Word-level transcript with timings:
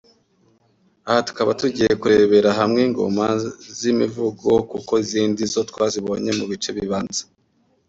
Aha 1.07 1.19
tukaba 1.27 1.51
tugiye 1.59 1.93
kurebera 2.01 2.49
hamwe 2.59 2.79
Ingoma 2.87 3.25
z’imivugo 3.79 4.49
kuko 4.71 4.91
izindi 5.03 5.41
zo 5.53 5.61
twazibonye 5.69 6.31
mu 6.37 6.45
bice 6.51 6.69
bibanza 6.77 7.23